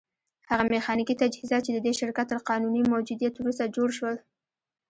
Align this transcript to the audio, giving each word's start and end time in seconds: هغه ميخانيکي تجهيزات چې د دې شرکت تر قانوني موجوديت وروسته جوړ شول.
هغه 0.49 0.63
ميخانيکي 0.73 1.15
تجهيزات 1.21 1.61
چې 1.65 1.71
د 1.73 1.79
دې 1.85 1.93
شرکت 1.99 2.25
تر 2.31 2.39
قانوني 2.49 2.81
موجوديت 2.93 3.33
وروسته 3.37 3.71
جوړ 3.75 3.89
شول. 3.97 4.15